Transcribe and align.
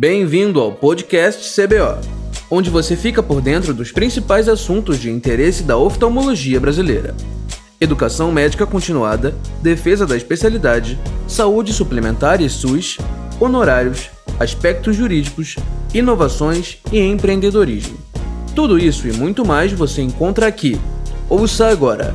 Bem-vindo 0.00 0.60
ao 0.60 0.72
podcast 0.72 1.52
CBO, 1.52 1.98
onde 2.48 2.70
você 2.70 2.94
fica 2.94 3.20
por 3.20 3.40
dentro 3.40 3.74
dos 3.74 3.90
principais 3.90 4.48
assuntos 4.48 4.96
de 5.00 5.10
interesse 5.10 5.64
da 5.64 5.76
oftalmologia 5.76 6.60
brasileira. 6.60 7.16
Educação 7.80 8.30
médica 8.30 8.64
continuada, 8.64 9.34
defesa 9.60 10.06
da 10.06 10.16
especialidade, 10.16 10.96
saúde 11.26 11.72
suplementar 11.72 12.40
e 12.40 12.48
SUS, 12.48 12.98
honorários, 13.40 14.08
aspectos 14.38 14.94
jurídicos, 14.94 15.56
inovações 15.92 16.80
e 16.92 17.00
empreendedorismo. 17.00 17.98
Tudo 18.54 18.78
isso 18.78 19.08
e 19.08 19.12
muito 19.12 19.44
mais 19.44 19.72
você 19.72 20.00
encontra 20.00 20.46
aqui. 20.46 20.80
Ouça 21.28 21.66
agora! 21.66 22.14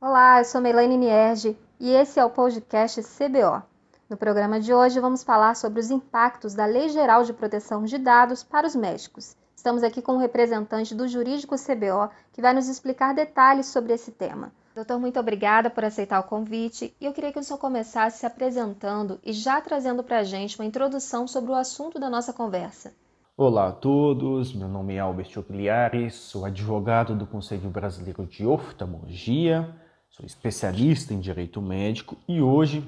Olá, 0.00 0.38
eu 0.38 0.44
sou 0.46 0.62
Melanie 0.62 0.96
Nierge 0.96 1.54
e 1.78 1.90
esse 1.90 2.18
é 2.18 2.24
o 2.24 2.30
podcast 2.30 3.02
CBO. 3.02 3.62
No 4.08 4.16
programa 4.16 4.58
de 4.58 4.72
hoje 4.72 4.98
vamos 5.00 5.22
falar 5.22 5.54
sobre 5.54 5.80
os 5.80 5.90
impactos 5.90 6.54
da 6.54 6.64
Lei 6.64 6.88
Geral 6.88 7.24
de 7.24 7.34
Proteção 7.34 7.84
de 7.84 7.98
Dados 7.98 8.42
para 8.42 8.66
os 8.66 8.74
médicos. 8.74 9.36
Estamos 9.54 9.82
aqui 9.82 10.00
com 10.00 10.14
um 10.14 10.18
representante 10.18 10.94
do 10.94 11.06
jurídico 11.06 11.56
CBO 11.56 12.08
que 12.32 12.40
vai 12.40 12.54
nos 12.54 12.68
explicar 12.68 13.14
detalhes 13.14 13.66
sobre 13.66 13.92
esse 13.92 14.10
tema. 14.10 14.50
Doutor, 14.74 14.98
muito 14.98 15.20
obrigada 15.20 15.68
por 15.68 15.84
aceitar 15.84 16.20
o 16.20 16.22
convite 16.22 16.96
e 16.98 17.04
eu 17.04 17.12
queria 17.12 17.30
que 17.30 17.38
o 17.38 17.42
senhor 17.42 17.58
começasse 17.58 18.20
se 18.20 18.24
apresentando 18.24 19.20
e 19.22 19.34
já 19.34 19.60
trazendo 19.60 20.02
para 20.02 20.20
a 20.20 20.24
gente 20.24 20.58
uma 20.58 20.64
introdução 20.64 21.28
sobre 21.28 21.50
o 21.50 21.54
assunto 21.54 22.00
da 22.00 22.08
nossa 22.08 22.32
conversa. 22.32 22.94
Olá 23.36 23.68
a 23.68 23.72
todos, 23.72 24.54
meu 24.54 24.68
nome 24.68 24.94
é 24.94 25.00
Albert 25.00 25.36
Ogliares, 25.36 26.14
sou 26.14 26.46
advogado 26.46 27.14
do 27.14 27.26
Conselho 27.26 27.68
Brasileiro 27.68 28.24
de 28.24 28.46
Oftalmologia, 28.46 29.68
sou 30.08 30.24
especialista 30.24 31.12
em 31.12 31.20
direito 31.20 31.60
médico 31.60 32.16
e 32.26 32.40
hoje 32.40 32.82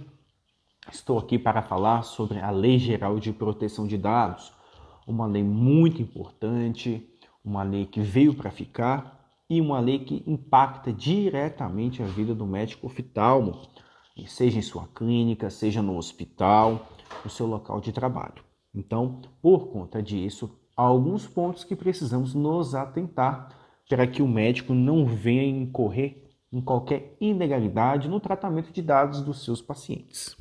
estou 0.91 1.19
aqui 1.19 1.39
para 1.39 1.63
falar 1.63 2.03
sobre 2.03 2.41
a 2.41 2.51
Lei 2.51 2.79
Geral 2.79 3.19
de 3.19 3.33
Proteção 3.33 3.87
de 3.87 3.97
Dados, 3.97 4.53
uma 5.07 5.27
lei 5.27 5.43
muito 5.43 6.03
importante, 6.03 7.09
uma 7.45 7.63
lei 7.63 7.87
que 7.87 8.01
veio 8.01 8.35
para 8.35 8.51
ficar 8.51 9.21
e 9.49 9.61
uma 9.61 9.81
lei 9.81 10.01
que 10.01 10.23
impacta 10.27 10.93
diretamente 10.93 12.03
a 12.03 12.07
vida 12.07 12.35
do 12.35 12.47
médico 12.47 12.87
oftalmo, 12.87 13.69
seja 14.27 14.59
em 14.59 14.63
sua 14.63 14.87
clínica, 14.95 15.49
seja 15.49 15.81
no 15.81 15.97
hospital, 15.97 16.87
no 17.25 17.31
seu 17.31 17.47
local 17.47 17.81
de 17.81 17.93
trabalho. 17.93 18.45
Então, 18.75 19.21
por 19.41 19.69
conta 19.69 20.03
disso, 20.03 20.59
há 20.77 20.83
alguns 20.83 21.27
pontos 21.27 21.65
que 21.65 21.75
precisamos 21.75 22.35
nos 22.35 22.75
atentar 22.75 23.49
para 23.89 24.07
que 24.07 24.23
o 24.23 24.29
médico 24.29 24.75
não 24.75 25.05
venha 25.05 25.43
incorrer 25.45 26.31
em 26.53 26.61
qualquer 26.61 27.17
ilegalidade 27.21 28.09
no 28.09 28.21
tratamento 28.21 28.73
de 28.73 28.83
dados 28.83 29.23
dos 29.23 29.45
seus 29.45 29.63
pacientes. 29.63 30.37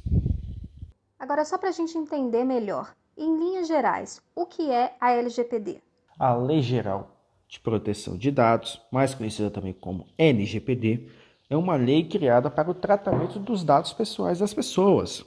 Agora, 1.20 1.44
só 1.44 1.58
para 1.58 1.68
a 1.68 1.74
gente 1.74 1.98
entender 1.98 2.46
melhor, 2.46 2.96
em 3.18 3.38
linhas 3.38 3.68
gerais, 3.68 4.22
o 4.34 4.46
que 4.46 4.72
é 4.72 4.96
a 5.02 5.12
LGPD? 5.12 5.82
A 6.18 6.34
Lei 6.34 6.62
Geral 6.62 7.14
de 7.46 7.60
Proteção 7.60 8.18
de 8.18 8.32
Dados, 8.32 8.82
mais 8.90 9.14
conhecida 9.14 9.52
também 9.52 9.74
como 9.74 10.08
LGPD, 10.18 11.10
é 11.50 11.58
uma 11.58 11.76
lei 11.76 12.06
criada 12.06 12.50
para 12.50 12.72
o 12.72 12.74
tratamento 12.74 13.38
dos 13.38 13.66
dados 13.66 13.92
pessoais 13.92 14.40
das 14.40 14.54
pessoas. 14.54 15.26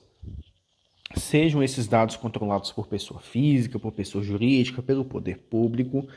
Sejam 1.14 1.62
esses 1.62 1.86
dados 1.86 2.16
controlados 2.16 2.72
por 2.72 2.86
pessoa 2.86 3.20
física, 3.20 3.78
por 3.78 3.92
pessoa 3.92 4.24
jurídica, 4.24 4.80
pelo 4.82 5.04
poder 5.04 5.40
público. 5.50 6.08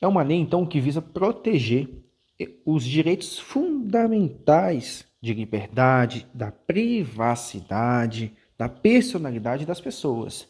É 0.00 0.06
uma 0.06 0.22
lei, 0.22 0.38
então, 0.38 0.64
que 0.64 0.80
visa 0.80 1.02
proteger 1.02 1.90
os 2.64 2.82
direitos 2.82 3.38
fundamentais 3.38 5.04
de 5.20 5.34
liberdade, 5.34 6.26
da 6.32 6.50
privacidade, 6.50 8.34
da 8.58 8.68
personalidade 8.68 9.66
das 9.66 9.80
pessoas. 9.80 10.48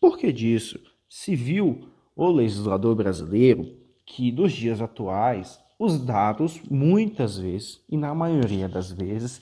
Por 0.00 0.18
que 0.18 0.32
disso? 0.32 0.78
Se 1.08 1.34
viu 1.34 1.88
o 2.14 2.30
legislador 2.30 2.94
brasileiro 2.94 3.76
que 4.04 4.32
nos 4.32 4.52
dias 4.52 4.80
atuais 4.80 5.58
os 5.78 5.98
dados, 6.04 6.60
muitas 6.68 7.38
vezes, 7.38 7.80
e 7.88 7.96
na 7.96 8.12
maioria 8.14 8.68
das 8.68 8.90
vezes, 8.90 9.40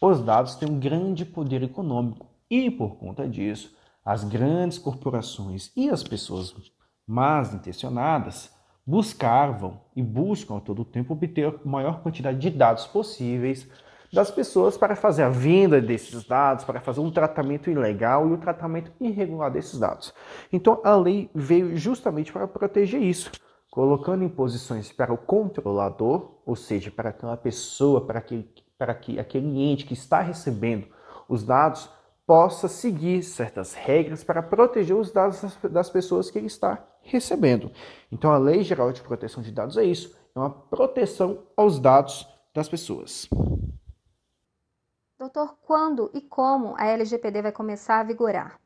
os 0.00 0.22
dados 0.22 0.54
têm 0.54 0.68
um 0.68 0.78
grande 0.78 1.24
poder 1.24 1.62
econômico 1.62 2.26
e, 2.50 2.70
por 2.70 2.96
conta 2.96 3.26
disso, 3.26 3.74
as 4.04 4.22
grandes 4.22 4.78
corporações 4.78 5.72
e 5.74 5.88
as 5.88 6.02
pessoas 6.02 6.54
mais 7.06 7.54
intencionadas 7.54 8.52
buscavam 8.86 9.80
e 9.94 10.02
buscam 10.02 10.56
a 10.56 10.60
todo 10.60 10.84
tempo 10.84 11.12
obter 11.12 11.46
a 11.46 11.68
maior 11.68 12.02
quantidade 12.02 12.38
de 12.38 12.50
dados 12.50 12.86
possíveis 12.86 13.68
das 14.12 14.30
pessoas 14.30 14.76
para 14.76 14.96
fazer 14.96 15.22
a 15.22 15.28
venda 15.28 15.80
desses 15.80 16.24
dados, 16.24 16.64
para 16.64 16.80
fazer 16.80 17.00
um 17.00 17.10
tratamento 17.10 17.70
ilegal 17.70 18.26
e 18.26 18.30
o 18.30 18.34
um 18.34 18.38
tratamento 18.38 18.90
irregular 19.00 19.50
desses 19.50 19.78
dados. 19.78 20.14
Então 20.52 20.80
a 20.84 20.96
lei 20.96 21.30
veio 21.34 21.76
justamente 21.76 22.32
para 22.32 22.48
proteger 22.48 23.02
isso, 23.02 23.30
colocando 23.70 24.24
imposições 24.24 24.90
para 24.92 25.12
o 25.12 25.18
controlador, 25.18 26.40
ou 26.46 26.56
seja, 26.56 26.90
para 26.90 27.10
aquela 27.10 27.36
pessoa, 27.36 28.06
para 28.06 28.18
aquele, 28.18 28.48
para 28.78 28.94
que 28.94 29.18
aquele 29.18 29.62
ente 29.62 29.84
que 29.84 29.94
está 29.94 30.20
recebendo 30.20 30.86
os 31.28 31.44
dados 31.44 31.90
possa 32.26 32.68
seguir 32.68 33.22
certas 33.22 33.72
regras 33.72 34.22
para 34.22 34.42
proteger 34.42 34.94
os 34.94 35.10
dados 35.10 35.42
das 35.70 35.88
pessoas 35.88 36.30
que 36.30 36.38
ele 36.38 36.46
está 36.46 36.86
recebendo. 37.00 37.70
Então, 38.12 38.30
a 38.30 38.36
Lei 38.36 38.62
Geral 38.62 38.92
de 38.92 39.00
Proteção 39.00 39.42
de 39.42 39.50
Dados 39.50 39.78
é 39.78 39.84
isso: 39.84 40.14
é 40.34 40.38
uma 40.38 40.50
proteção 40.50 41.38
aos 41.56 41.78
dados 41.78 42.28
das 42.54 42.68
pessoas. 42.68 43.28
Doutor, 45.18 45.58
quando 45.66 46.08
e 46.14 46.20
como 46.20 46.76
a 46.76 46.86
LGPD 46.86 47.42
vai 47.42 47.50
começar 47.50 47.98
a 47.98 48.04
vigorar? 48.04 48.60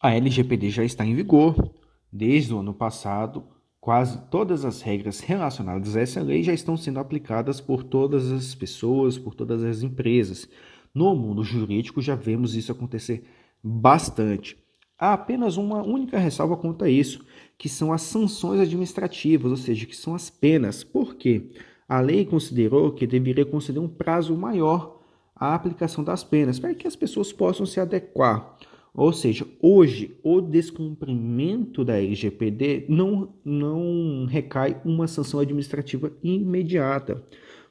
A 0.00 0.14
LGPD 0.14 0.70
já 0.70 0.82
está 0.82 1.04
em 1.04 1.14
vigor. 1.14 1.74
Desde 2.10 2.54
o 2.54 2.60
ano 2.60 2.72
passado, 2.72 3.46
quase 3.78 4.18
todas 4.30 4.64
as 4.64 4.80
regras 4.80 5.20
relacionadas 5.20 5.94
a 5.94 6.00
essa 6.00 6.22
lei 6.22 6.42
já 6.42 6.54
estão 6.54 6.74
sendo 6.74 7.00
aplicadas 7.00 7.60
por 7.60 7.84
todas 7.84 8.32
as 8.32 8.54
pessoas, 8.54 9.18
por 9.18 9.34
todas 9.34 9.62
as 9.62 9.82
empresas. 9.82 10.48
No 10.94 11.14
mundo 11.14 11.44
jurídico 11.44 12.00
já 12.00 12.14
vemos 12.14 12.54
isso 12.54 12.72
acontecer 12.72 13.28
bastante. 13.62 14.56
Há 14.98 15.12
apenas 15.12 15.58
uma 15.58 15.82
única 15.82 16.18
ressalva 16.18 16.56
quanto 16.56 16.82
a 16.82 16.88
isso, 16.88 17.26
que 17.58 17.68
são 17.68 17.92
as 17.92 18.00
sanções 18.00 18.58
administrativas, 18.58 19.50
ou 19.50 19.58
seja, 19.58 19.84
que 19.84 19.94
são 19.94 20.14
as 20.14 20.30
penas. 20.30 20.82
Por 20.82 21.14
quê? 21.14 21.50
A 21.88 22.00
lei 22.00 22.26
considerou 22.26 22.92
que 22.92 23.06
deveria 23.06 23.46
conceder 23.46 23.82
um 23.82 23.88
prazo 23.88 24.36
maior 24.36 25.00
à 25.34 25.54
aplicação 25.54 26.04
das 26.04 26.22
penas, 26.22 26.58
para 26.58 26.74
que 26.74 26.86
as 26.86 26.94
pessoas 26.94 27.32
possam 27.32 27.64
se 27.64 27.80
adequar. 27.80 28.58
Ou 28.92 29.12
seja, 29.12 29.46
hoje 29.62 30.18
o 30.22 30.40
descumprimento 30.40 31.84
da 31.84 31.96
LGPD 31.96 32.86
não, 32.88 33.32
não 33.44 34.26
recai 34.26 34.80
uma 34.84 35.06
sanção 35.06 35.40
administrativa 35.40 36.12
imediata. 36.22 37.24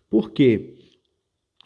Por 0.10 0.32
quê? 0.32 0.76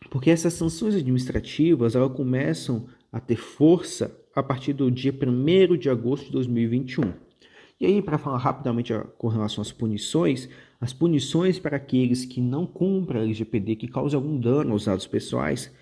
Porque 0.09 0.31
essas 0.31 0.53
sanções 0.53 0.95
administrativas 0.95 1.95
elas 1.95 2.11
começam 2.13 2.87
a 3.11 3.19
ter 3.19 3.35
força 3.35 4.19
a 4.35 4.41
partir 4.41 4.73
do 4.73 4.89
dia 4.89 5.13
1 5.13 5.77
de 5.77 5.89
agosto 5.89 6.25
de 6.25 6.31
2021. 6.31 7.30
E 7.81 7.85
aí, 7.87 7.99
para 7.99 8.19
falar 8.19 8.37
rapidamente 8.37 8.93
com 9.17 9.27
relação 9.27 9.59
às 9.59 9.71
punições, 9.71 10.47
as 10.79 10.93
punições 10.93 11.57
para 11.57 11.77
aqueles 11.77 12.23
que 12.23 12.39
não 12.39 12.63
cumprem 12.63 13.19
a 13.19 13.23
LGPD, 13.23 13.75
que 13.75 13.87
causem 13.87 14.15
algum 14.15 14.39
dano 14.39 14.73
aos 14.73 14.85
dados 14.85 15.07
pessoais, 15.07 15.73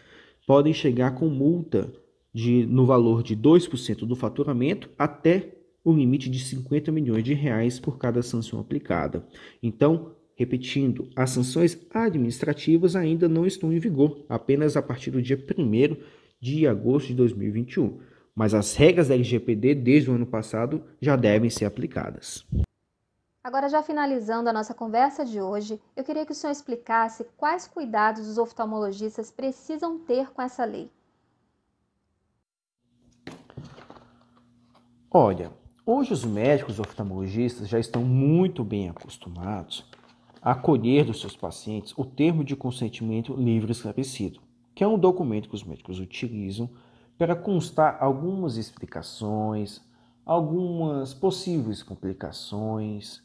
podem 0.47 0.71
chegar 0.71 1.15
com 1.15 1.27
multa 1.27 1.93
de, 2.33 2.65
no 2.65 2.85
valor 2.85 3.21
de 3.21 3.35
2% 3.35 4.05
do 4.05 4.15
faturamento 4.15 4.89
até 4.97 5.57
o 5.83 5.91
limite 5.91 6.29
de 6.29 6.39
50 6.39 6.89
milhões 6.89 7.21
de 7.21 7.33
reais 7.33 7.81
por 7.81 7.97
cada 7.97 8.21
sanção 8.21 8.61
aplicada. 8.61 9.27
Então, 9.61 10.15
Repetindo, 10.39 11.09
as 11.17 11.31
sanções 11.31 11.77
administrativas 11.93 12.95
ainda 12.95 13.27
não 13.27 13.45
estão 13.45 13.73
em 13.73 13.77
vigor, 13.77 14.23
apenas 14.29 14.77
a 14.77 14.81
partir 14.81 15.11
do 15.11 15.21
dia 15.21 15.35
1 15.35 15.97
de 16.39 16.65
agosto 16.65 17.07
de 17.07 17.15
2021. 17.15 17.99
Mas 18.39 18.53
as 18.53 18.73
regras 18.73 19.09
da 19.09 19.15
LGPD 19.15 19.75
desde 19.75 20.09
o 20.09 20.15
ano 20.15 20.25
passado 20.25 20.81
já 21.01 21.17
devem 21.17 21.49
ser 21.49 21.65
aplicadas. 21.65 22.47
Agora, 23.43 23.67
já 23.67 23.83
finalizando 23.83 24.49
a 24.49 24.53
nossa 24.53 24.73
conversa 24.73 25.25
de 25.25 25.41
hoje, 25.41 25.77
eu 25.93 26.05
queria 26.05 26.25
que 26.25 26.31
o 26.31 26.35
senhor 26.35 26.53
explicasse 26.53 27.25
quais 27.35 27.67
cuidados 27.67 28.29
os 28.29 28.37
oftalmologistas 28.37 29.29
precisam 29.29 29.99
ter 29.99 30.31
com 30.31 30.41
essa 30.41 30.63
lei. 30.63 30.89
Olha, 35.11 35.51
hoje 35.85 36.13
os 36.13 36.23
médicos 36.23 36.79
oftalmologistas 36.79 37.67
já 37.67 37.77
estão 37.77 38.05
muito 38.05 38.63
bem 38.63 38.87
acostumados 38.87 39.85
acolher 40.41 41.03
dos 41.03 41.19
seus 41.19 41.35
pacientes 41.35 41.93
o 41.97 42.05
termo 42.05 42.45
de 42.45 42.55
consentimento 42.55 43.33
livre 43.33 43.73
esclarecido, 43.73 44.39
que 44.73 44.81
é 44.81 44.87
um 44.87 44.97
documento 44.97 45.49
que 45.49 45.55
os 45.55 45.63
médicos 45.65 45.99
utilizam 45.99 46.69
para 47.19 47.35
constar 47.35 47.97
algumas 47.99 48.55
explicações, 48.55 49.81
algumas 50.25 51.13
possíveis 51.13 51.83
complicações, 51.83 53.21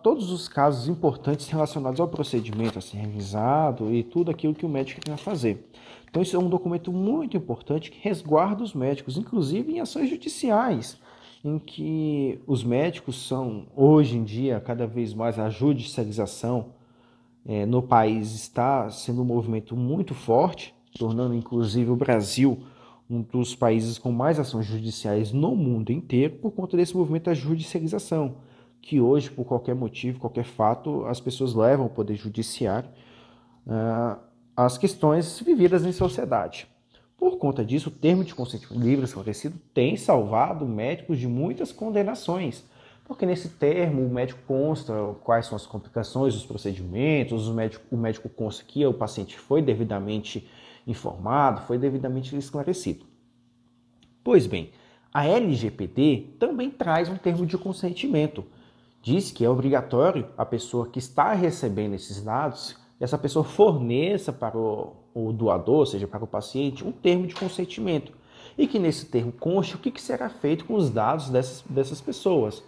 todos 0.00 0.30
os 0.30 0.48
casos 0.48 0.86
importantes 0.86 1.48
relacionados 1.48 1.98
ao 1.98 2.06
procedimento 2.06 2.78
a 2.78 2.80
ser 2.80 2.98
revisado 2.98 3.92
e 3.92 4.04
tudo 4.04 4.30
aquilo 4.30 4.54
que 4.54 4.64
o 4.64 4.68
médico 4.68 5.00
quer 5.00 5.16
fazer. 5.16 5.68
Então, 6.08 6.22
isso 6.22 6.36
é 6.36 6.38
um 6.38 6.48
documento 6.48 6.92
muito 6.92 7.36
importante 7.36 7.90
que 7.90 7.98
resguarda 8.00 8.62
os 8.62 8.74
médicos, 8.74 9.16
inclusive 9.16 9.72
em 9.72 9.80
ações 9.80 10.08
judiciais, 10.08 10.96
em 11.44 11.58
que 11.58 12.40
os 12.46 12.62
médicos 12.62 13.26
são, 13.26 13.66
hoje 13.74 14.16
em 14.16 14.22
dia, 14.22 14.60
cada 14.60 14.86
vez 14.86 15.12
mais 15.12 15.36
a 15.36 15.50
judicialização 15.50 16.74
é, 17.44 17.66
no 17.66 17.82
país 17.82 18.34
está 18.34 18.88
sendo 18.88 19.22
um 19.22 19.24
movimento 19.24 19.74
muito 19.74 20.14
forte, 20.14 20.72
tornando 20.96 21.34
inclusive 21.34 21.90
o 21.90 21.96
Brasil 21.96 22.62
um 23.10 23.22
dos 23.22 23.56
países 23.56 23.98
com 23.98 24.12
mais 24.12 24.38
ações 24.38 24.64
judiciais 24.64 25.32
no 25.32 25.56
mundo 25.56 25.90
inteiro 25.90 26.36
por 26.36 26.52
conta 26.52 26.76
desse 26.76 26.96
movimento 26.96 27.24
da 27.24 27.34
judicialização, 27.34 28.36
que 28.80 29.00
hoje, 29.00 29.30
por 29.30 29.44
qualquer 29.44 29.74
motivo, 29.74 30.20
qualquer 30.20 30.44
fato, 30.44 31.04
as 31.06 31.20
pessoas 31.20 31.52
levam 31.52 31.86
ao 31.86 31.90
poder 31.90 32.14
judiciário 32.14 32.88
uh, 33.66 34.18
as 34.56 34.78
questões 34.78 35.40
vividas 35.40 35.84
em 35.84 35.92
sociedade. 35.92 36.68
Por 37.18 37.36
conta 37.36 37.64
disso, 37.64 37.90
o 37.90 37.92
termo 37.92 38.24
de 38.24 38.34
consentimento 38.34 38.82
livre 38.82 39.04
esclarecido 39.04 39.58
tem 39.74 39.96
salvado 39.96 40.64
médicos 40.64 41.18
de 41.18 41.26
muitas 41.26 41.72
condenações, 41.72 42.64
porque 43.04 43.26
nesse 43.26 43.48
termo 43.48 44.06
o 44.06 44.08
médico 44.08 44.40
consta 44.46 44.94
quais 45.24 45.46
são 45.46 45.56
as 45.56 45.66
complicações 45.66 46.32
dos 46.32 46.46
procedimentos, 46.46 47.48
o 47.48 47.54
médico, 47.54 47.84
o 47.90 47.96
médico 47.96 48.28
consta 48.28 48.64
que 48.64 48.86
o 48.86 48.94
paciente 48.94 49.38
foi 49.38 49.60
devidamente 49.60 50.48
informado, 50.90 51.62
foi 51.62 51.78
devidamente 51.78 52.36
esclarecido. 52.36 53.06
Pois 54.22 54.46
bem, 54.46 54.72
a 55.12 55.26
LGPD 55.26 56.36
também 56.38 56.70
traz 56.70 57.08
um 57.08 57.16
termo 57.16 57.44
de 57.44 57.58
consentimento. 57.58 58.44
Diz 59.02 59.32
que 59.32 59.44
é 59.44 59.48
obrigatório 59.48 60.28
a 60.36 60.44
pessoa 60.44 60.86
que 60.88 60.98
está 60.98 61.32
recebendo 61.32 61.94
esses 61.94 62.22
dados, 62.22 62.76
essa 63.00 63.16
pessoa 63.16 63.44
forneça 63.44 64.32
para 64.32 64.56
o, 64.56 64.94
o 65.14 65.32
doador, 65.32 65.78
ou 65.78 65.86
seja, 65.86 66.06
para 66.06 66.22
o 66.22 66.28
paciente, 66.28 66.86
um 66.86 66.92
termo 66.92 67.26
de 67.26 67.34
consentimento. 67.34 68.12
E 68.58 68.66
que 68.66 68.78
nesse 68.78 69.06
termo 69.06 69.32
conste 69.32 69.74
o 69.74 69.78
que, 69.78 69.90
que 69.90 70.02
será 70.02 70.28
feito 70.28 70.66
com 70.66 70.74
os 70.74 70.90
dados 70.90 71.30
dessas, 71.30 71.64
dessas 71.68 72.00
pessoas. 72.00 72.62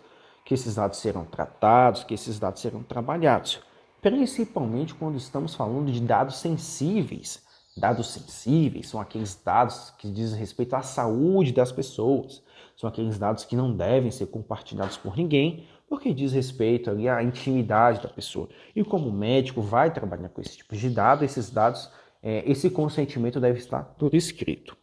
Que 0.44 0.54
esses 0.54 0.74
dados 0.74 0.98
serão 0.98 1.24
tratados, 1.24 2.02
que 2.02 2.14
esses 2.14 2.38
dados 2.38 2.62
serão 2.62 2.82
trabalhados. 2.82 3.60
Principalmente 4.00 4.94
quando 4.94 5.16
estamos 5.16 5.54
falando 5.54 5.92
de 5.92 6.00
dados 6.00 6.36
sensíveis, 6.36 7.40
Dados 7.76 8.08
sensíveis 8.08 8.88
são 8.88 9.00
aqueles 9.00 9.34
dados 9.42 9.90
que 9.98 10.10
dizem 10.10 10.38
respeito 10.38 10.74
à 10.76 10.82
saúde 10.82 11.52
das 11.52 11.72
pessoas. 11.72 12.42
São 12.76 12.88
aqueles 12.88 13.18
dados 13.18 13.44
que 13.44 13.56
não 13.56 13.74
devem 13.74 14.10
ser 14.10 14.26
compartilhados 14.26 14.96
por 14.98 15.16
ninguém, 15.16 15.66
porque 15.88 16.12
diz 16.12 16.32
respeito 16.32 16.90
ali 16.90 17.08
à 17.08 17.22
intimidade 17.22 18.02
da 18.02 18.08
pessoa. 18.08 18.48
E 18.76 18.84
como 18.84 19.08
o 19.08 19.12
médico 19.12 19.62
vai 19.62 19.92
trabalhar 19.92 20.28
com 20.28 20.40
esse 20.40 20.58
tipo 20.58 20.76
de 20.76 20.90
dados, 20.90 21.24
esses 21.24 21.50
dados, 21.50 21.90
é, 22.22 22.48
esse 22.50 22.68
consentimento 22.68 23.40
deve 23.40 23.58
estar 23.58 23.84
por 23.96 24.14
escrito. 24.14 24.76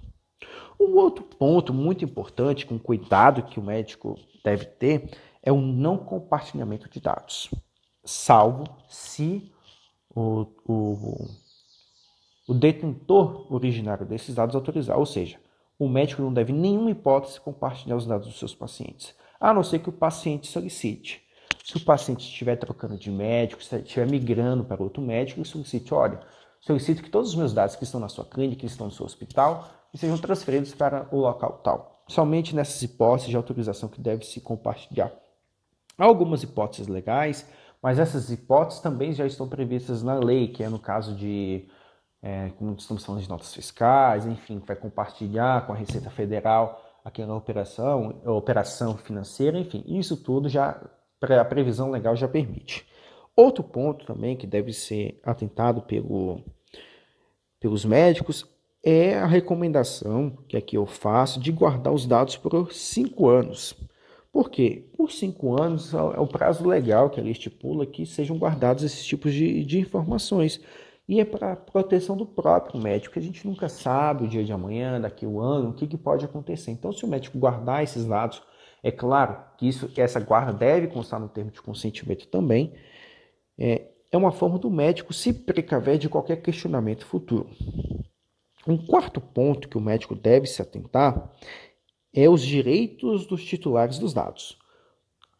Um 0.79 0.95
outro 0.95 1.23
ponto 1.23 1.73
muito 1.73 2.05
importante, 2.05 2.65
com 2.65 2.79
cuidado 2.79 3.43
que 3.43 3.59
o 3.59 3.63
médico 3.63 4.17
deve 4.43 4.65
ter, 4.65 5.11
é 5.43 5.51
o 5.51 5.61
não 5.61 5.97
compartilhamento 5.97 6.89
de 6.89 6.99
dados, 6.99 7.49
salvo 8.03 8.63
se 8.87 9.51
o, 10.15 10.47
o 10.65 11.27
o 12.49 12.53
detentor 12.55 13.45
originário 13.53 14.07
desses 14.07 14.33
dados 14.33 14.55
autorizar, 14.55 14.97
ou 14.97 15.05
seja, 15.05 15.37
o 15.77 15.87
médico 15.87 16.23
não 16.23 16.33
deve, 16.33 16.51
em 16.51 16.55
nenhuma 16.55 16.89
hipótese, 16.89 17.39
compartilhar 17.39 17.95
os 17.95 18.07
dados 18.07 18.25
dos 18.25 18.39
seus 18.39 18.55
pacientes, 18.55 19.13
a 19.39 19.53
não 19.53 19.61
ser 19.61 19.77
que 19.77 19.89
o 19.89 19.91
paciente 19.91 20.47
solicite. 20.47 21.21
Se 21.63 21.77
o 21.77 21.85
paciente 21.85 22.21
estiver 22.21 22.55
trocando 22.55 22.97
de 22.97 23.11
médico, 23.11 23.63
se 23.63 23.75
estiver 23.75 24.09
migrando 24.09 24.65
para 24.65 24.81
outro 24.81 24.99
médico, 24.99 25.39
ele 25.39 25.47
solicite, 25.47 25.93
olha, 25.93 26.21
solicito 26.59 27.03
que 27.03 27.09
todos 27.11 27.29
os 27.29 27.35
meus 27.35 27.53
dados 27.53 27.75
que 27.75 27.83
estão 27.83 27.99
na 27.99 28.09
sua 28.09 28.25
clínica, 28.25 28.61
que 28.61 28.65
estão 28.65 28.87
no 28.87 28.91
seu 28.91 29.05
hospital, 29.05 29.69
sejam 29.93 30.17
transferidos 30.17 30.73
para 30.73 31.07
o 31.11 31.19
local 31.19 31.61
tal. 31.63 32.03
Somente 32.07 32.55
nessas 32.55 32.81
hipóteses 32.81 33.29
de 33.29 33.37
autorização 33.37 33.89
que 33.89 34.01
deve 34.01 34.25
se 34.25 34.41
compartilhar. 34.41 35.13
Há 35.95 36.03
algumas 36.03 36.41
hipóteses 36.41 36.87
legais, 36.87 37.47
mas 37.79 37.99
essas 37.99 38.31
hipóteses 38.31 38.81
também 38.81 39.13
já 39.13 39.27
estão 39.27 39.47
previstas 39.47 40.01
na 40.01 40.15
lei, 40.15 40.47
que 40.47 40.63
é 40.63 40.69
no 40.69 40.79
caso 40.79 41.15
de 41.15 41.69
é, 42.21 42.49
como 42.57 42.75
estamos 42.75 43.05
falando 43.05 43.21
de 43.21 43.29
notas 43.29 43.53
fiscais, 43.53 44.25
enfim, 44.25 44.61
vai 44.65 44.75
compartilhar 44.75 45.65
com 45.65 45.73
a 45.73 45.75
Receita 45.75 46.09
Federal 46.09 46.85
aquela 47.03 47.35
operação, 47.35 48.21
operação 48.25 48.97
financeira, 48.97 49.57
enfim, 49.57 49.83
isso 49.87 50.17
tudo 50.17 50.49
já 50.49 50.79
a 51.21 51.45
previsão 51.45 51.91
legal 51.91 52.15
já 52.15 52.27
permite. 52.27 52.85
Outro 53.35 53.63
ponto 53.63 54.05
também 54.05 54.35
que 54.35 54.45
deve 54.45 54.73
ser 54.73 55.19
atentado 55.23 55.81
pelo, 55.81 56.43
pelos 57.59 57.85
médicos 57.85 58.45
é 58.83 59.15
a 59.15 59.25
recomendação 59.25 60.37
que 60.47 60.57
aqui 60.57 60.77
eu 60.77 60.85
faço 60.85 61.39
de 61.39 61.51
guardar 61.51 61.93
os 61.93 62.05
dados 62.05 62.37
por 62.37 62.73
cinco 62.73 63.27
anos. 63.27 63.75
Por 64.31 64.49
quê? 64.49 64.89
Por 64.95 65.11
cinco 65.11 65.61
anos 65.61 65.93
é 65.93 66.19
o 66.19 66.27
prazo 66.27 66.67
legal 66.67 67.09
que 67.09 67.19
ele 67.19 67.31
estipula 67.31 67.85
que 67.85 68.05
sejam 68.05 68.37
guardados 68.37 68.83
esses 68.83 69.05
tipos 69.05 69.33
de, 69.33 69.65
de 69.65 69.79
informações 69.79 70.61
e 71.09 71.19
é 71.19 71.25
para 71.25 71.55
proteção 71.55 72.15
do 72.15 72.23
próprio 72.23 72.79
médico, 72.79 73.13
que 73.13 73.19
a 73.19 73.21
gente 73.21 73.47
nunca 73.47 73.67
sabe 73.67 74.25
o 74.25 74.27
dia 74.27 74.45
de 74.45 74.53
amanhã, 74.53 75.01
daqui 75.01 75.25
o 75.25 75.37
um 75.37 75.39
ano, 75.39 75.71
o 75.71 75.73
que, 75.73 75.87
que 75.87 75.97
pode 75.97 76.23
acontecer. 76.23 76.69
Então, 76.69 76.91
se 76.93 77.03
o 77.03 77.07
médico 77.07 77.39
guardar 77.39 77.81
esses 77.83 78.05
dados, 78.05 78.43
é 78.83 78.91
claro 78.91 79.35
que 79.57 79.67
isso, 79.67 79.91
essa 79.97 80.19
guarda 80.19 80.53
deve 80.53 80.85
constar 80.85 81.19
no 81.19 81.27
termo 81.27 81.49
de 81.49 81.59
consentimento 81.63 82.27
também, 82.27 82.75
é, 83.57 83.87
é 84.11 84.17
uma 84.17 84.31
forma 84.31 84.59
do 84.59 84.69
médico 84.69 85.11
se 85.11 85.33
precaver 85.33 85.97
de 85.97 86.07
qualquer 86.07 86.43
questionamento 86.43 87.07
futuro. 87.07 87.49
Um 88.67 88.77
quarto 88.77 89.19
ponto 89.19 89.67
que 89.67 89.79
o 89.79 89.81
médico 89.81 90.13
deve 90.13 90.45
se 90.45 90.61
atentar 90.61 91.33
é 92.13 92.29
os 92.29 92.43
direitos 92.43 93.25
dos 93.25 93.43
titulares 93.43 93.97
dos 93.97 94.13
dados 94.13 94.58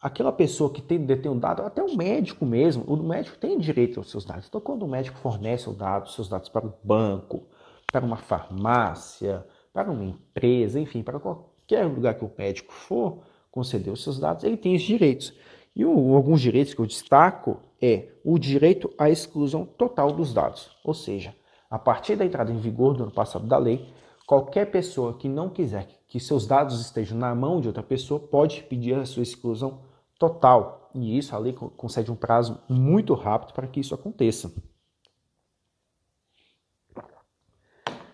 aquela 0.02 0.32
pessoa 0.32 0.72
que 0.72 0.82
tem, 0.82 1.00
detém 1.00 1.32
o 1.32 1.36
dado, 1.36 1.64
até 1.64 1.84
o 1.84 1.96
médico 1.96 2.46
mesmo, 2.46 2.84
o 2.88 2.96
médico 2.98 3.38
tem 3.38 3.58
direito 3.58 4.00
aos 4.00 4.10
seus 4.10 4.24
dados. 4.24 4.46
Então, 4.48 4.62
quando 4.62 4.84
o 4.84 4.88
médico 4.88 5.18
fornece 5.18 5.70
o 5.70 5.74
dado, 5.74 6.06
os 6.06 6.16
seus 6.16 6.30
dados 6.30 6.50
para 6.50 6.66
o 6.66 6.74
banco, 6.84 7.44
para 7.92 8.06
uma 8.06 8.18
farmácia, 8.18 9.46
para 9.74 9.92
uma 9.92 10.06
empresa, 10.06 10.80
enfim, 10.80 11.04
para 11.04 11.20
qualquer 11.20 11.86
lugar 11.86 12.14
que 12.14 12.24
o 12.24 12.32
médico 12.38 12.72
for 12.72 13.20
conceder 13.52 13.92
os 13.92 14.04
seus 14.04 14.20
dados, 14.20 14.44
ele 14.44 14.58
tem 14.58 14.76
esses 14.76 14.88
direitos. 14.88 15.34
E 15.76 15.86
o, 15.86 16.16
alguns 16.16 16.42
direitos 16.42 16.74
que 16.74 16.80
eu 16.80 16.86
destaco 16.86 17.58
é 17.82 18.08
o 18.24 18.38
direito 18.38 18.92
à 18.98 19.10
exclusão 19.10 19.66
total 19.66 20.12
dos 20.12 20.34
dados. 20.34 20.78
Ou 20.84 20.94
seja, 20.94 21.36
a 21.70 21.78
partir 21.78 22.16
da 22.16 22.26
entrada 22.26 22.52
em 22.52 22.58
vigor 22.58 22.96
do 22.96 23.04
ano 23.04 23.12
passado 23.12 23.46
da 23.46 23.58
lei, 23.58 23.88
qualquer 24.26 24.72
pessoa 24.72 25.14
que 25.14 25.28
não 25.28 25.50
quiser 25.50 25.88
que 26.10 26.20
seus 26.20 26.48
dados 26.48 26.82
estejam 26.82 27.18
na 27.18 27.34
mão 27.36 27.62
de 27.62 27.68
outra 27.68 27.84
pessoa 27.84 28.20
pode 28.20 28.64
pedir 28.64 28.96
a 28.96 29.06
sua 29.06 29.22
exclusão 29.22 29.82
total. 30.20 30.92
E 30.94 31.18
isso 31.18 31.36
a 31.36 31.40
lei 31.40 31.54
concede 31.54 32.12
um 32.12 32.16
prazo 32.16 32.60
muito 32.68 33.14
rápido 33.14 33.54
para 33.54 33.68
que 33.68 33.80
isso 33.80 33.96
aconteça. 33.96 34.54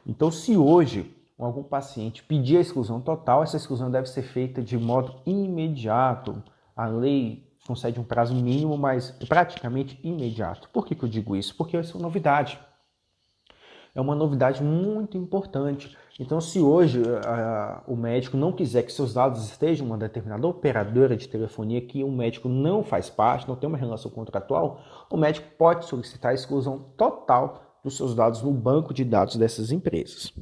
Então, 0.06 0.30
se 0.30 0.56
hoje 0.56 1.12
algum 1.38 1.64
paciente 1.64 2.24
pedir 2.24 2.58
a 2.58 2.62
exclusão 2.62 3.02
total, 3.02 3.44
essa 3.44 3.58
exclusão 3.58 3.90
deve 3.90 4.08
ser 4.08 4.22
feita 4.22 4.62
de 4.62 4.78
modo 4.78 5.16
imediato. 5.26 6.42
A 6.76 6.86
lei 6.86 7.52
concede 7.66 8.00
um 8.00 8.04
prazo 8.04 8.36
mínimo, 8.36 8.78
mas 8.78 9.12
praticamente 9.28 10.00
imediato. 10.04 10.70
Por 10.70 10.86
que, 10.86 10.94
que 10.94 11.04
eu 11.04 11.10
digo 11.10 11.36
isso? 11.36 11.56
Porque 11.56 11.78
isso 11.78 11.94
é 11.94 11.96
uma 11.96 12.04
novidade. 12.04 12.60
É 13.96 14.02
uma 14.02 14.14
novidade 14.14 14.62
muito 14.62 15.18
importante. 15.18 15.98
Então, 16.20 16.42
se 16.42 16.60
hoje 16.60 17.00
uh, 17.00 17.82
o 17.88 17.96
médico 17.96 18.36
não 18.36 18.52
quiser 18.52 18.84
que 18.84 18.92
seus 18.92 19.14
dados 19.14 19.46
estejam 19.46 19.86
em 19.86 19.90
uma 19.90 19.98
determinada 19.98 20.46
operadora 20.46 21.16
de 21.16 21.30
telefonia 21.30 21.80
que 21.80 22.04
o 22.04 22.12
médico 22.12 22.50
não 22.50 22.84
faz 22.84 23.10
parte, 23.10 23.48
não 23.48 23.56
tem 23.56 23.70
uma 23.70 23.78
relação 23.78 24.12
contratual, 24.12 24.82
o 25.10 25.16
médico 25.16 25.48
pode 25.58 25.86
solicitar 25.86 26.32
a 26.32 26.36
exclusão 26.36 26.92
total 26.98 27.80
dos 27.84 27.96
seus 27.96 28.14
dados 28.14 28.42
no 28.42 28.52
banco 28.52 28.94
de 28.94 29.06
dados 29.06 29.38
dessas 29.38 29.72
empresas. 29.72 30.34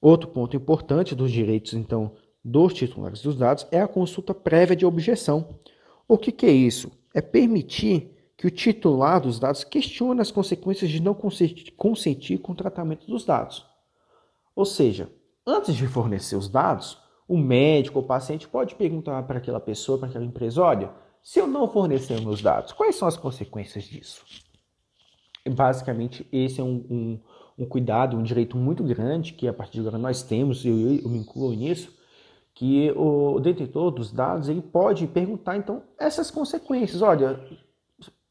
Outro 0.00 0.28
ponto 0.28 0.56
importante 0.56 1.14
dos 1.14 1.32
direitos, 1.32 1.74
então, 1.74 2.12
dos 2.44 2.72
titulares 2.74 3.22
dos 3.22 3.36
dados 3.36 3.66
é 3.70 3.80
a 3.80 3.88
consulta 3.88 4.34
prévia 4.34 4.76
de 4.76 4.86
objeção. 4.86 5.58
O 6.06 6.18
que, 6.18 6.30
que 6.30 6.46
é 6.46 6.52
isso? 6.52 6.90
É 7.14 7.20
permitir 7.20 8.12
que 8.42 8.48
o 8.48 8.50
titular 8.50 9.20
dos 9.20 9.38
dados 9.38 9.62
questione 9.62 10.20
as 10.20 10.32
consequências 10.32 10.90
de 10.90 11.00
não 11.00 11.14
consentir 11.14 12.38
com 12.38 12.50
o 12.50 12.56
tratamento 12.56 13.06
dos 13.06 13.24
dados. 13.24 13.64
Ou 14.56 14.64
seja, 14.64 15.08
antes 15.46 15.76
de 15.76 15.86
fornecer 15.86 16.34
os 16.34 16.48
dados, 16.48 16.98
o 17.28 17.38
médico 17.38 18.00
ou 18.00 18.04
paciente 18.04 18.48
pode 18.48 18.74
perguntar 18.74 19.22
para 19.28 19.38
aquela 19.38 19.60
pessoa, 19.60 19.96
para 19.96 20.08
aquela 20.08 20.24
empresa: 20.24 20.60
olha, 20.60 20.90
se 21.22 21.38
eu 21.38 21.46
não 21.46 21.68
fornecer 21.68 22.20
meus 22.20 22.42
dados, 22.42 22.72
quais 22.72 22.96
são 22.96 23.06
as 23.06 23.16
consequências 23.16 23.84
disso? 23.84 24.24
Basicamente, 25.48 26.26
esse 26.32 26.60
é 26.60 26.64
um, 26.64 26.84
um, 26.90 27.20
um, 27.60 27.64
cuidado, 27.64 28.16
um 28.16 28.24
direito 28.24 28.56
muito 28.56 28.82
grande 28.82 29.34
que 29.34 29.46
a 29.46 29.52
partir 29.52 29.74
de 29.74 29.80
agora 29.86 29.98
nós 29.98 30.24
temos, 30.24 30.64
e 30.64 30.68
eu, 30.68 31.00
eu, 31.04 31.08
me 31.08 31.18
incluo 31.18 31.52
nisso, 31.52 31.96
que 32.52 32.90
o 32.96 33.38
detentor 33.38 33.92
dos 33.92 34.10
dados 34.10 34.48
ele 34.48 34.60
pode 34.60 35.06
perguntar 35.06 35.56
então 35.56 35.84
essas 35.96 36.28
consequências. 36.28 37.02
Olha, 37.02 37.40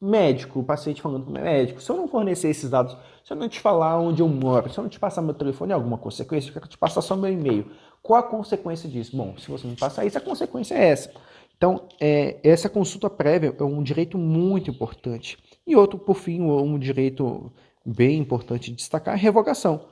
médico, 0.02 0.60
o 0.60 0.64
paciente 0.64 1.00
falando 1.00 1.24
com 1.24 1.30
o 1.30 1.34
médico, 1.34 1.80
se 1.80 1.88
eu 1.90 1.96
não 1.96 2.08
fornecer 2.08 2.48
esses 2.48 2.68
dados, 2.68 2.96
se 3.24 3.32
eu 3.32 3.36
não 3.36 3.48
te 3.48 3.60
falar 3.60 3.98
onde 4.00 4.20
eu 4.20 4.28
moro, 4.28 4.68
se 4.68 4.78
eu 4.78 4.82
não 4.82 4.90
te 4.90 4.98
passar 4.98 5.22
meu 5.22 5.34
telefone, 5.34 5.72
alguma 5.72 5.96
consequência, 5.96 6.50
eu 6.50 6.54
quero 6.54 6.66
te 6.66 6.76
passar 6.76 7.00
só 7.00 7.14
meu 7.14 7.32
e-mail. 7.32 7.70
Qual 8.02 8.18
a 8.18 8.22
consequência 8.22 8.88
disso? 8.88 9.16
Bom, 9.16 9.36
se 9.38 9.48
você 9.48 9.66
não 9.66 9.76
passar 9.76 10.04
isso, 10.04 10.18
a 10.18 10.20
consequência 10.20 10.74
é 10.74 10.88
essa. 10.88 11.12
Então, 11.56 11.82
é, 12.00 12.40
essa 12.42 12.68
consulta 12.68 13.08
prévia 13.08 13.54
é 13.56 13.62
um 13.62 13.80
direito 13.80 14.18
muito 14.18 14.70
importante. 14.70 15.38
E 15.64 15.76
outro, 15.76 15.96
por 15.96 16.16
fim, 16.16 16.40
um 16.40 16.76
direito 16.76 17.52
bem 17.86 18.18
importante 18.18 18.70
de 18.70 18.76
destacar 18.78 19.14
é 19.14 19.18
revogação. 19.18 19.82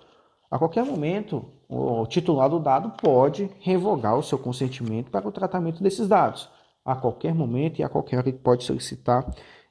A 0.50 0.58
qualquer 0.58 0.84
momento, 0.84 1.44
o 1.68 2.04
titular 2.06 2.50
do 2.50 2.58
dado 2.58 2.90
pode 3.00 3.48
revogar 3.60 4.18
o 4.18 4.22
seu 4.24 4.36
consentimento 4.36 5.08
para 5.08 5.28
o 5.28 5.30
tratamento 5.30 5.80
desses 5.80 6.08
dados. 6.08 6.48
A 6.84 6.96
qualquer 6.96 7.32
momento 7.32 7.78
e 7.78 7.84
a 7.84 7.88
qualquer 7.88 8.18
hora 8.18 8.28
ele 8.28 8.38
pode 8.38 8.64
solicitar 8.64 9.24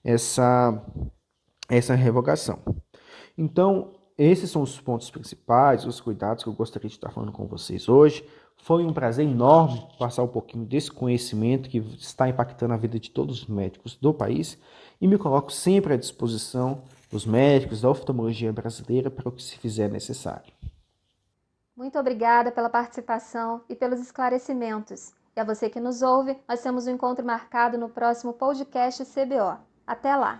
essa, 0.10 0.84
essa 1.70 1.94
revogação. 1.94 2.60
Então, 3.38 3.96
esses 4.18 4.50
são 4.50 4.62
os 4.62 4.80
pontos 4.82 5.10
principais, 5.12 5.86
os 5.86 6.01
cuidados 6.01 6.44
que 6.44 6.50
eu 6.50 6.54
gostaria 6.54 6.89
de 6.89 6.96
estar 6.96 7.12
falando 7.12 7.32
com 7.32 7.46
vocês 7.46 7.88
hoje. 7.88 8.28
Foi 8.58 8.84
um 8.84 8.92
prazer 8.92 9.25
enorme 9.25 9.88
passar 9.98 10.24
um 10.24 10.28
pouquinho 10.28 10.66
desse 10.66 10.92
conhecimento 10.92 11.70
que 11.70 11.78
está 11.78 12.28
impactando 12.28 12.74
a 12.74 12.78
vida 12.78 13.00
de 13.00 13.10
todos 13.10 13.44
os 13.44 13.48
médicos 13.48 13.96
do 13.96 14.13
país 14.13 14.58
e 15.00 15.08
me 15.08 15.18
coloco 15.18 15.51
sempre 15.51 15.94
à 15.94 15.98
disposição 15.98 16.82
dos 17.10 17.25
médicos 17.25 17.82
da 17.82 17.89
oftalmologia 17.89 18.51
brasileira 18.51 19.10
para 19.10 19.30
o 19.30 19.32
que 19.32 19.42
se 19.42 19.58
fizer 19.58 19.89
necessário. 19.89 20.51
Muito 21.78 21.98
obrigada 21.98 22.51
pela 22.51 22.70
participação 22.70 23.62
e 23.70 23.75
pelos 23.75 24.01
esclarecimentos. 24.01 25.13
E 25.36 25.39
a 25.39 25.46
você 25.46 25.70
que 25.70 25.80
nos 25.80 26.01
ouve, 26.01 26.38
nós 26.48 26.62
temos 26.62 26.88
um 26.88 26.92
encontro 26.92 27.25
marcado 27.25 27.78
no 27.78 27.88
próximo 27.88 28.34
podcast 28.34 29.06
CBO. 29.06 29.69
Até 29.89 30.15
lá! 30.15 30.39